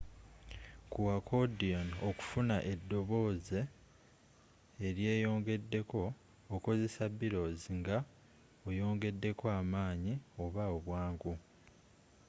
ku 0.91 1.01
accordion 1.17 1.87
okufuna 2.09 2.55
edobooze 2.73 3.59
eryeyongedeko 4.87 6.01
okozesa 6.55 7.03
bellows 7.17 7.61
nga 7.77 7.97
oyongedeko 8.69 9.45
amaanyi 9.59 10.13
oba 10.43 10.63
obwangu 10.75 11.33